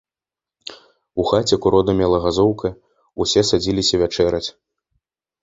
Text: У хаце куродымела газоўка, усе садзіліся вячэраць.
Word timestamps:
У 1.23 1.25
хаце 1.31 1.55
куродымела 1.65 2.17
газоўка, 2.25 2.73
усе 3.27 3.45
садзіліся 3.53 3.95
вячэраць. 4.05 4.45